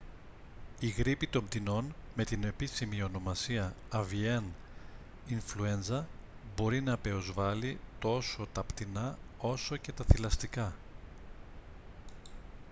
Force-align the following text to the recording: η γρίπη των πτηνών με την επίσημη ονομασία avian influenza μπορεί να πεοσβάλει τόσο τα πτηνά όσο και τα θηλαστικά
η 0.79 0.87
γρίπη 0.87 1.27
των 1.27 1.45
πτηνών 1.45 1.95
με 2.15 2.23
την 2.23 2.43
επίσημη 2.43 3.03
ονομασία 3.03 3.75
avian 3.91 4.43
influenza 5.29 6.03
μπορεί 6.55 6.81
να 6.81 6.97
πεοσβάλει 6.97 7.79
τόσο 7.99 8.47
τα 8.53 8.63
πτηνά 8.63 9.17
όσο 9.39 9.75
και 9.77 9.91
τα 9.91 10.03
θηλαστικά 10.03 10.73